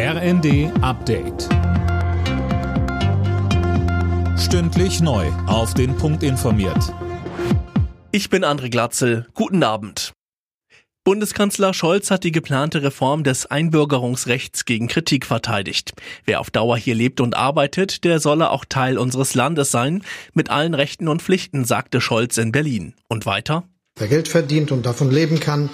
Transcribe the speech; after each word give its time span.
RND 0.00 0.70
Update. 0.80 1.48
Stündlich 4.38 5.00
neu. 5.00 5.26
Auf 5.48 5.74
den 5.74 5.96
Punkt 5.96 6.22
informiert. 6.22 6.94
Ich 8.12 8.30
bin 8.30 8.44
André 8.44 8.70
Glatzel. 8.70 9.26
Guten 9.34 9.64
Abend. 9.64 10.12
Bundeskanzler 11.02 11.74
Scholz 11.74 12.12
hat 12.12 12.22
die 12.22 12.30
geplante 12.30 12.84
Reform 12.84 13.24
des 13.24 13.46
Einbürgerungsrechts 13.46 14.66
gegen 14.66 14.86
Kritik 14.86 15.26
verteidigt. 15.26 15.94
Wer 16.24 16.38
auf 16.38 16.52
Dauer 16.52 16.76
hier 16.76 16.94
lebt 16.94 17.20
und 17.20 17.36
arbeitet, 17.36 18.04
der 18.04 18.20
solle 18.20 18.50
auch 18.50 18.64
Teil 18.64 18.98
unseres 18.98 19.34
Landes 19.34 19.72
sein, 19.72 20.04
mit 20.32 20.48
allen 20.48 20.74
Rechten 20.74 21.08
und 21.08 21.22
Pflichten, 21.22 21.64
sagte 21.64 22.00
Scholz 22.00 22.38
in 22.38 22.52
Berlin. 22.52 22.94
Und 23.08 23.26
weiter? 23.26 23.64
Wer 23.98 24.06
Geld 24.06 24.28
verdient 24.28 24.70
und 24.70 24.86
davon 24.86 25.10
leben 25.10 25.40
kann, 25.40 25.70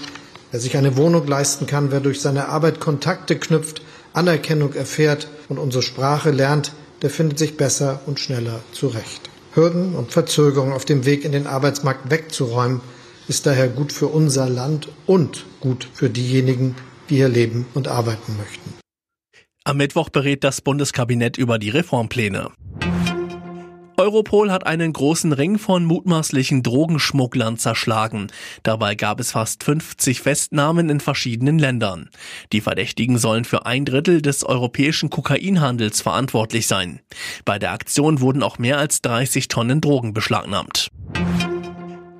wer 0.50 0.61
sich 0.61 0.79
eine 0.79 0.96
Wohnung 0.96 1.27
leisten 1.27 1.66
kann, 1.66 1.93
wer 1.93 2.00
durch 2.00 2.22
seine 2.22 2.48
Arbeit 2.48 2.80
Kontakte 2.80 3.38
knüpft, 3.38 3.82
Anerkennung 4.14 4.72
erfährt 4.72 5.28
und 5.48 5.58
unsere 5.58 5.82
Sprache 5.82 6.30
lernt, 6.30 6.72
der 7.02 7.10
findet 7.10 7.38
sich 7.38 7.56
besser 7.56 8.00
und 8.06 8.18
schneller 8.20 8.60
zurecht. 8.72 9.28
Hürden 9.52 9.95
und 9.95 10.12
Verzögerungen 10.12 10.72
auf 10.72 10.84
dem 10.84 11.05
Weg 11.05 11.24
in 11.24 11.32
den 11.32 11.46
Arbeitsmarkt 11.46 12.10
wegzuräumen, 12.10 12.80
ist 13.28 13.46
daher 13.46 13.69
gut 13.69 13.92
für 13.92 14.06
unser 14.06 14.48
Land 14.48 14.88
und 15.06 15.45
gut 15.60 15.88
für 15.92 16.10
diejenigen, 16.10 16.77
die 17.10 17.16
hier 17.16 17.28
leben 17.28 17.66
und 17.74 17.88
arbeiten 17.88 18.36
möchten. 18.36 18.72
Am 19.64 19.78
Mittwoch 19.78 20.10
berät 20.10 20.44
das 20.44 20.60
Bundeskabinett 20.60 21.38
über 21.38 21.58
die 21.58 21.70
Reformpläne. 21.70 22.50
Europol 23.97 24.51
hat 24.51 24.66
einen 24.66 24.93
großen 24.93 25.33
Ring 25.33 25.59
von 25.59 25.84
mutmaßlichen 25.84 26.62
Drogenschmugglern 26.62 27.59
zerschlagen. 27.59 28.29
Dabei 28.62 28.95
gab 28.95 29.20
es 29.20 29.33
fast 29.33 29.65
50 29.65 30.20
Festnahmen 30.20 30.91
in 30.91 31.01
verschiedenen 31.01 31.59
Ländern. 31.59 32.11
Die 32.53 32.61
Verdächtigen 32.61 33.19
sollen 33.19 33.45
für 33.45 33.67
ein 33.67 33.84
Drittel 33.84 34.23
des 34.23 34.45
europäischen 34.45 35.11
Kokainhandels 35.11 36.01
verantwortlich 36.01 36.67
sein. 36.67 37.01
Bei 37.45 37.59
der 37.59 37.73
Aktion 37.73 38.20
wurden 38.20 38.42
auch 38.42 38.59
mehr 38.59 38.78
als 38.78 39.03
30 39.03 39.48
Tonnen 39.48 39.81
Drogen 39.81 40.12
beschlagnahmt. 40.12 40.91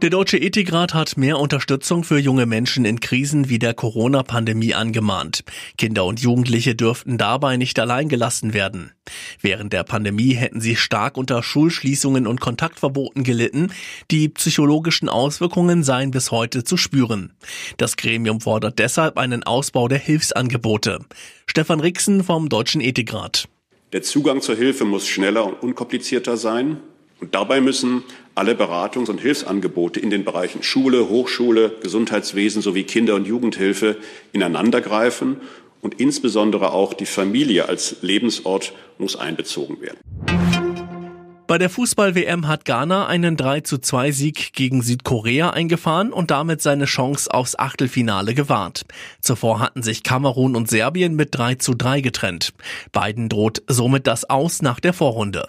Der 0.05 0.11
Deutsche 0.11 0.37
Ethikrat 0.37 0.93
hat 0.93 1.17
mehr 1.17 1.39
Unterstützung 1.39 2.05
für 2.05 2.19
junge 2.19 2.45
Menschen 2.45 2.85
in 2.85 3.01
Krisen 3.01 3.49
wie 3.49 3.59
der 3.59 3.73
Corona-Pandemie 3.73 4.75
angemahnt. 4.75 5.45
Kinder 5.79 6.05
und 6.05 6.21
Jugendliche 6.21 6.75
dürften 6.75 7.17
dabei 7.17 7.57
nicht 7.57 7.79
allein 7.79 8.11
gelassen 8.11 8.53
werden. 8.53 8.93
Während 9.41 9.73
der 9.73 9.83
Pandemie 9.83 10.35
hätten 10.35 10.61
sie 10.61 10.77
stark 10.77 11.17
unter 11.17 11.43
Schulschließungen 11.43 12.27
und 12.27 12.39
Kontaktverboten 12.39 13.25
gelitten. 13.25 13.73
Die 14.11 14.29
psychologischen 14.29 15.09
Auswirkungen 15.09 15.83
seien 15.83 16.11
bis 16.11 16.31
heute 16.31 16.65
zu 16.65 16.77
spüren. 16.77 17.33
Das 17.79 17.97
Gremium 17.97 18.43
fordert 18.43 18.79
deshalb 18.79 19.17
einen 19.17 19.43
Ausbau 19.45 19.89
der 19.89 20.01
Hilfsangebote. 20.01 20.99
Stefan 21.47 21.81
Rixen 21.81 22.23
vom 22.25 22.51
Deutschen 22.51 22.83
Ethikrat. 22.83 23.49
Der 23.95 24.03
Zugang 24.03 24.43
zur 24.43 24.57
Hilfe 24.57 24.85
muss 24.85 25.09
schneller 25.09 25.47
und 25.47 25.63
unkomplizierter 25.63 26.37
sein. 26.37 26.77
Und 27.25 27.35
dabei 27.35 27.63
müssen 27.63 28.03
alle 28.35 28.53
Beratungs- 28.53 29.09
und 29.09 29.19
Hilfsangebote 29.19 29.99
in 29.99 30.11
den 30.11 30.25
Bereichen 30.25 30.63
Schule, 30.63 31.09
Hochschule, 31.09 31.73
Gesundheitswesen 31.81 32.61
sowie 32.61 32.83
Kinder- 32.83 33.15
und 33.15 33.27
Jugendhilfe 33.27 33.97
ineinandergreifen 34.35 35.39
und 35.81 35.99
insbesondere 35.99 36.73
auch 36.73 36.93
die 36.93 37.07
Familie 37.07 37.67
als 37.67 37.97
Lebensort 38.03 38.75
muss 38.99 39.17
einbezogen 39.17 39.81
werden. 39.81 39.97
Bei 41.47 41.57
der 41.57 41.71
Fußball-WM 41.71 42.47
hat 42.47 42.67
Ghana 42.67 43.07
einen 43.07 43.39
3 43.39 43.63
zu 43.63 43.79
2 43.79 44.11
Sieg 44.13 44.53
gegen 44.53 44.83
Südkorea 44.83 45.49
eingefahren 45.49 46.13
und 46.13 46.31
damit 46.31 46.61
seine 46.61 46.85
Chance 46.85 47.33
aufs 47.33 47.59
Achtelfinale 47.59 48.35
gewahrt. 48.35 48.85
Zuvor 49.23 49.61
hatten 49.61 49.83
sich 49.83 50.03
Kamerun 50.03 50.57
und 50.57 50.69
Serbien 50.69 51.17
mit 51.17 51.35
3 51.35 51.55
zu 51.55 51.73
3 51.73 52.03
getrennt. 52.03 52.53
Beiden 52.93 53.31
droht 53.31 53.63
somit 53.67 54.07
das 54.07 54.29
Aus 54.29 54.61
nach 54.61 54.79
der 54.79 54.93
Vorrunde. 54.93 55.49